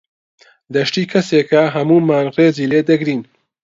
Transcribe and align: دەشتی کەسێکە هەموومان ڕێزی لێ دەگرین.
دەشتی 0.73 1.09
کەسێکە 1.11 1.63
هەموومان 1.75 2.25
ڕێزی 2.35 2.69
لێ 2.71 2.81
دەگرین. 2.89 3.21